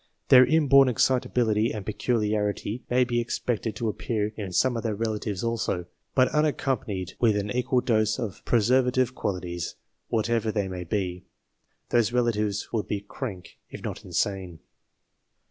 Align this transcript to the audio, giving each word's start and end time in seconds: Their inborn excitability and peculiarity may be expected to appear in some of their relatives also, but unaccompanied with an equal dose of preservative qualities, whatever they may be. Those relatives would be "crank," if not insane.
Their 0.29 0.47
inborn 0.47 0.89
excitability 0.89 1.71
and 1.71 1.85
peculiarity 1.85 2.83
may 2.89 3.03
be 3.03 3.19
expected 3.21 3.75
to 3.75 3.87
appear 3.87 4.33
in 4.35 4.51
some 4.51 4.75
of 4.75 4.81
their 4.81 4.95
relatives 4.95 5.43
also, 5.43 5.85
but 6.15 6.27
unaccompanied 6.29 7.13
with 7.19 7.37
an 7.37 7.51
equal 7.51 7.81
dose 7.81 8.17
of 8.17 8.43
preservative 8.43 9.13
qualities, 9.13 9.75
whatever 10.07 10.51
they 10.51 10.67
may 10.67 10.85
be. 10.85 11.25
Those 11.89 12.11
relatives 12.13 12.69
would 12.73 12.87
be 12.87 13.01
"crank," 13.01 13.59
if 13.69 13.83
not 13.83 14.03
insane. 14.03 14.61